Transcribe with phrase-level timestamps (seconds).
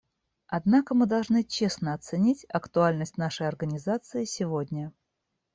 [0.47, 4.91] Однако мы должны честно оценить актуальность нашей Организации сегодня.